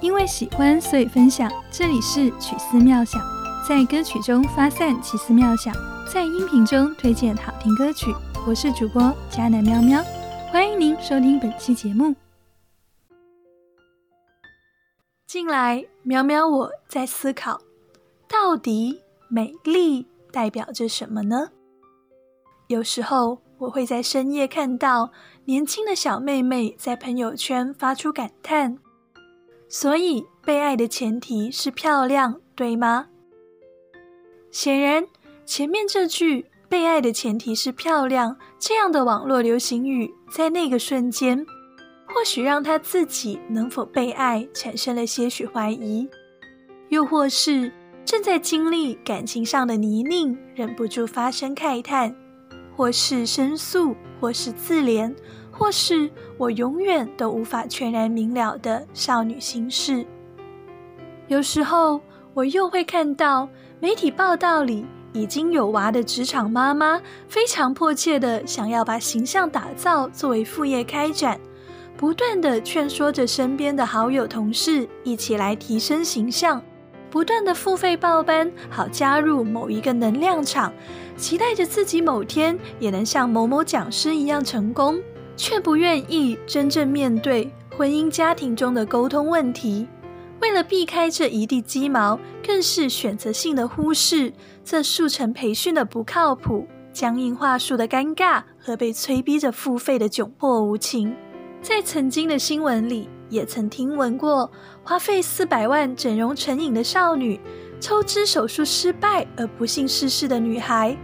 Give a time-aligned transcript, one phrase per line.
[0.00, 1.50] 因为喜欢，所以分享。
[1.70, 3.20] 这里是曲思妙想，
[3.68, 5.74] 在歌曲中发散奇思妙想，
[6.10, 8.06] 在音频中推荐好听歌曲。
[8.46, 10.02] 我是主播佳南喵喵，
[10.50, 12.14] 欢迎您收听本期节目。
[15.26, 17.60] 近来，喵喵我在思考，
[18.26, 21.50] 到底美丽代表着什么呢？
[22.68, 25.10] 有时候，我会在深夜看到
[25.44, 28.78] 年轻的小妹妹在朋友圈发出感叹。
[29.72, 33.06] 所以，被爱的前提是漂亮，对吗？
[34.50, 35.06] 显然，
[35.46, 41.46] 前面这句“被爱的前提是漂亮”这样的网络流行语，在那个瞬间，
[42.08, 46.08] 或许让他自己能否被爱产生了些许怀疑，
[46.88, 47.72] 又或是
[48.04, 52.12] 正在经历感情上的泥泞，忍不住发声慨叹，
[52.76, 55.14] 或是申诉，或是自怜。
[55.60, 60.06] 或是我永远都无法全然明了的少女心事。
[61.28, 62.00] 有时候，
[62.32, 63.46] 我又会看到
[63.78, 66.98] 媒体报道里已经有娃的职场妈妈，
[67.28, 71.38] 非常迫切的想要把形象打造作为副业开展，
[71.94, 76.62] 不断的劝说着身边的好友同事一起来提升形象，
[77.10, 80.72] 不断的付费报班，好加入某一个能量场，
[81.18, 84.98] 期待着自己某天也能像某某讲师一样成功。
[85.40, 89.88] 却不愿意真正面对婚姻家庭中的沟通问题，
[90.42, 94.30] 为了避开这一地鸡毛，更是选择性的忽视
[94.62, 101.16] 这速成培训的不靠谱、僵硬话术的尴尬和被催逼着付费的窘迫无情。
[101.62, 104.50] 在曾经的新闻里，也曾听闻过
[104.84, 107.40] 花费四百万整容成瘾的少女，
[107.80, 110.94] 抽脂手术失败而不幸逝世的女孩。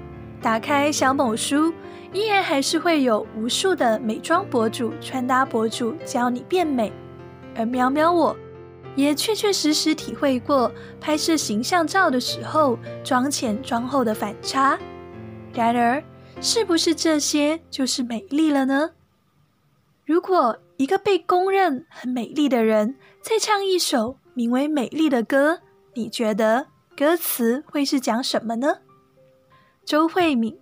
[0.43, 1.73] 打开小某书。
[2.17, 6.91] 依然还是会有无数的美妆博主、穿搭博主教你变美，
[7.55, 8.35] 而喵喵我
[8.95, 14.79] 也确确实实体会过拍摄形象照的时候妆前妆后的反差。
[15.53, 16.03] 然而，
[16.41, 18.93] 是不是这些就是美丽了呢？
[20.07, 25.61] 如果一个被公认很美丽的人再唱一首名为《美丽》的歌，
[25.93, 28.79] 你觉得歌词会是讲什么呢？
[29.85, 30.59] 周慧敏。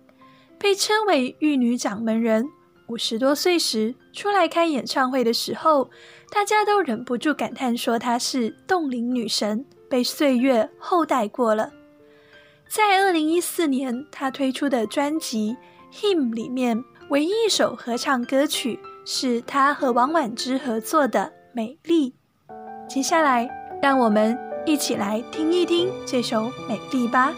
[0.59, 2.47] 被称为玉女掌门人，
[2.87, 5.89] 五十多岁时出来开演唱会的时候，
[6.31, 11.71] 大家都忍不住感叹说她是冻龄女神，被岁月厚待过了。
[12.67, 15.55] 在二零一四年，她推出的专辑
[15.95, 21.19] 《Him》里面，唯一一首合唱歌曲是她和王菀之合作的
[21.53, 22.11] 《美丽》。
[22.87, 23.47] 接下来，
[23.81, 27.33] 让我们一起来听一听这首《美丽》吧。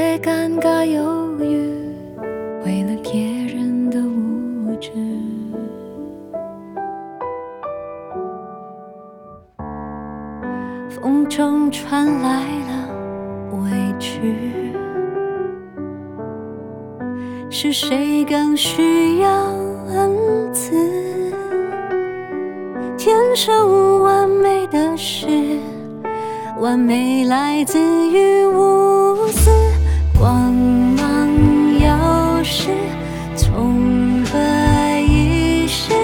[0.00, 1.92] 却尴尬犹豫，
[2.64, 3.20] 为了别
[3.54, 4.90] 人的无知。
[10.88, 12.88] 风中传来了
[13.62, 14.62] 委屈，
[17.50, 19.30] 是谁更需要
[19.88, 20.74] 恩赐？
[22.96, 25.26] 天生完美的事，
[26.58, 27.78] 完美来自
[28.08, 29.50] 于无私。
[30.20, 32.68] 光芒耀世，
[33.34, 34.38] 从何
[35.00, 35.94] 一世？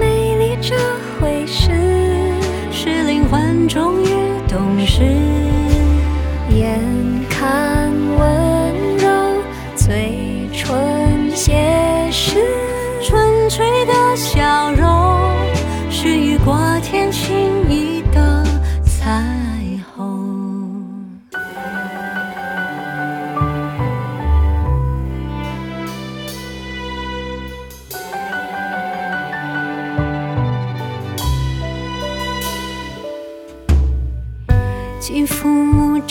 [0.00, 0.74] 美丽这
[1.20, 1.70] 回事，
[2.72, 4.08] 是灵魂终于
[4.48, 5.02] 懂事。
[6.48, 6.80] 眼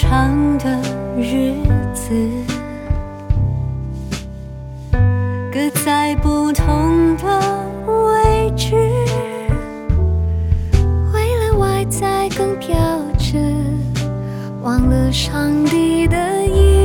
[0.04, 0.70] 长的
[1.18, 1.54] 日
[1.94, 2.14] 子，
[5.50, 7.40] 各在不同的
[7.88, 8.76] 位置，
[11.14, 12.76] 为了外在更标
[13.18, 13.38] 致，
[14.62, 16.18] 忘了上帝的。
[16.46, 16.83] 意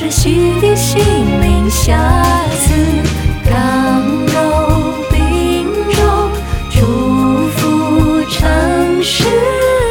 [0.00, 0.30] 是洗
[0.62, 0.98] 涤心
[1.42, 1.94] 灵瑕
[2.52, 2.72] 疵，
[3.44, 6.30] 刚柔并重，
[6.70, 9.24] 祝福城市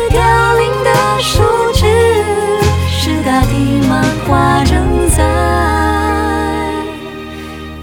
[0.10, 0.20] 凋
[0.58, 0.90] 零的
[1.20, 1.44] 树
[1.76, 1.86] 枝，
[2.90, 3.54] 是大地
[3.88, 5.24] 漫画正在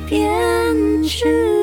[0.08, 0.20] 编
[1.05, 1.56] 织。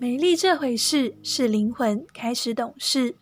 [0.00, 3.16] 美丽这回事，是灵魂开始懂事。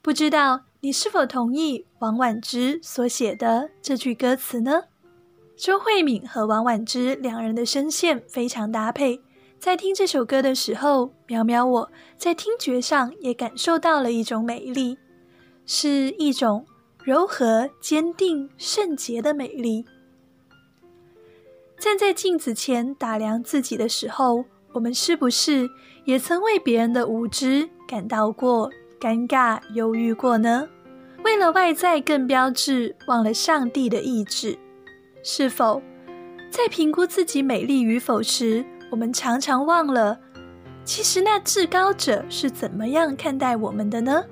[0.00, 4.84] 不知道你是否同意王婉之所写的这句歌词呢？
[5.54, 9.20] 周慧敏和王婉之两人的声线非常搭配，
[9.58, 14.96] 在听这首歌的时候，苗苗我在听觉上也感受到了一种美丽，
[15.66, 16.64] 是一种
[17.04, 19.84] 柔和、坚定、圣洁的美丽。
[21.78, 24.46] 站在镜子前打量自己的时候，
[24.76, 25.70] 我们是不是
[26.04, 28.70] 也曾为别人的无知感到过
[29.00, 30.68] 尴尬、忧郁过呢？
[31.24, 34.58] 为了外在更标致，忘了上帝的意志。
[35.22, 35.80] 是否
[36.50, 40.20] 在评估自己美丽与否时，我们常常忘了，
[40.84, 44.22] 其实那至高者是怎么样看待我们的呢？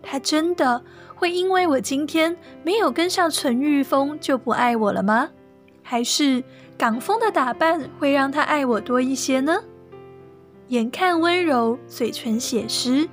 [0.00, 0.80] 他真的
[1.16, 5.30] 会因为我今天没有跟上纯欲风就不爱我了吗？
[5.82, 6.44] 还是
[6.78, 9.60] 港风的打扮会让他爱我多一些呢？
[10.70, 13.08] 眼看温柔，嘴唇写诗。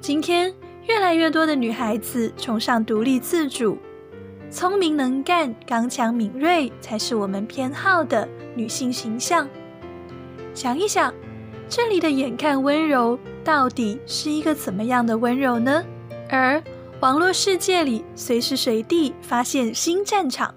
[0.00, 0.52] 今天
[0.88, 3.78] 越来越多的女孩子崇尚独立自主，
[4.50, 9.48] 聪明能干、刚强敏锐才是我们偏好的女性形象。
[10.54, 11.14] 想一想，
[11.68, 15.84] 这里的眼看温柔到底是一个怎么样的温柔呢？
[16.28, 16.60] 而
[16.98, 20.52] 网络世界里随时随地发现新战场，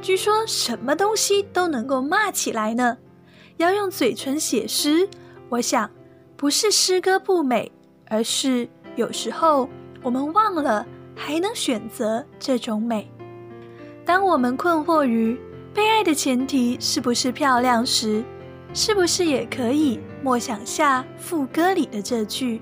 [0.00, 2.96] 据说什么东西都能够骂起来呢。
[3.58, 5.06] 要用嘴唇写诗，
[5.52, 5.90] 我想
[6.34, 7.70] 不是诗歌不美，
[8.08, 8.66] 而是
[8.96, 9.68] 有时候
[10.02, 13.06] 我们忘了还能选择这种美。
[14.02, 15.38] 当我们困惑于
[15.74, 18.24] 被爱的前提是不是漂亮时，
[18.72, 22.58] 是不是也可以默想下副歌里的这句：“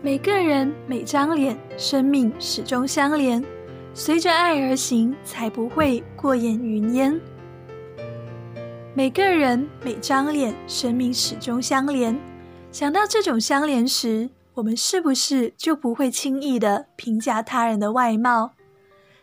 [0.00, 3.44] 每个人每张脸，生命始终相连，
[3.92, 7.20] 随着爱而行，才不会过眼云烟。”
[8.94, 12.18] 每个人每张脸，生命始终相连。
[12.72, 18.52] 想到这种相连时，我们是不是就不会轻易的评价他人的外貌？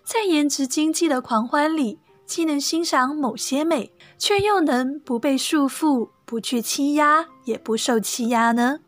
[0.04, 8.80] 在颜值经济的狂欢里，既能欣赏某些美，却又能不被束缚，不去欺压，也不受欺压呢？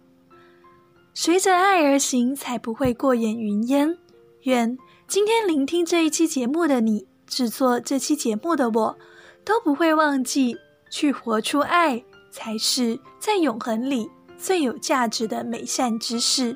[1.13, 3.97] 随着爱而行，才不会过眼云烟。
[4.43, 8.97] 愿今天聆听这一期节目的你，制作这期节目的我，
[9.43, 10.55] 都不会忘记。
[10.89, 16.55] 去活出爱，才是在永恒里最有价值的美善之事。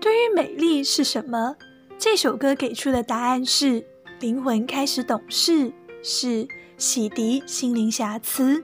[0.00, 1.56] 对于美丽是什么，
[1.98, 3.84] 这首歌给出的答案是：
[4.20, 6.46] 灵魂开始懂事，是
[6.76, 8.62] 洗涤心灵瑕疵，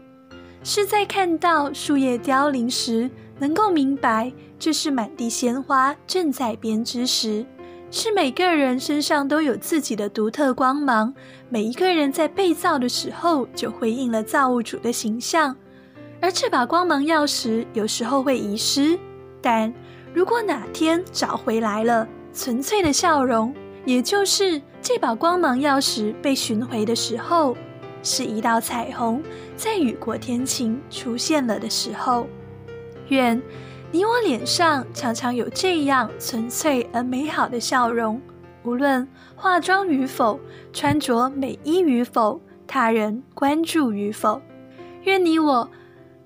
[0.63, 7.45] 是在看到树叶凋零时，能够明白这是满地鲜花正在编织时。
[7.95, 11.13] 是每个人身上都有自己的独特光芒，
[11.51, 15.55] 每一个人在被造的时候就回应了造物主的形象，
[16.19, 18.99] 而这把光芒钥匙有时候会遗失，
[19.43, 19.71] 但
[20.15, 27.55] 如果哪天找回来了，纯粹的笑容，也就是这把光芒钥匙被寻回的时候，
[28.03, 29.23] 是一道彩虹
[29.55, 32.27] 在雨过天晴出现了的时候。
[33.09, 33.39] 愿
[33.95, 38.19] 你我脸上常常有这样纯粹而美好的笑容，
[38.65, 39.07] 无论
[39.37, 40.41] 化妆与否，
[40.73, 44.41] 穿着美衣与否，他人关注与否。
[45.03, 45.69] 愿你我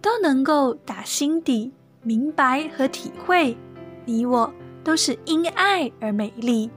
[0.01, 3.57] 都能够打心底明白和体会，
[4.05, 4.49] 你我
[4.85, 6.71] 都是因爱而美丽。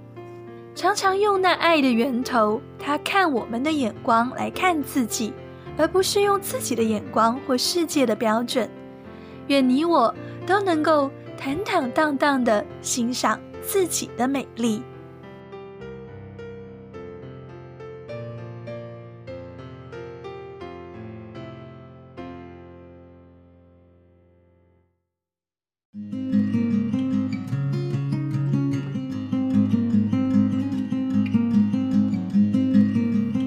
[0.74, 5.34] 常常用那爱的源头，他看我们的眼光来看自己，
[5.77, 8.67] 而不是用自己的眼光或世界的标准。
[9.48, 10.13] 愿你我
[10.50, 14.82] 都能够坦坦荡荡的欣赏自己的美丽。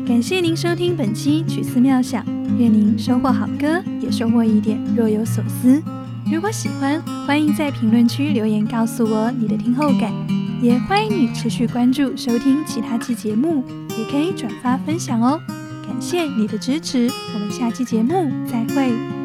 [0.06, 2.24] 感谢您收听本期曲思妙想，
[2.56, 5.82] 愿您收获好歌，也收获一点若有所思。
[6.32, 10.10] 如果喜欢，欢迎在评论区留言告诉我你的听后感，
[10.62, 15.38] 也欢迎你持续关注收听其他期节目，也可以转发分享哦。
[15.86, 19.21] 感谢你的支持，我们下期节目再会。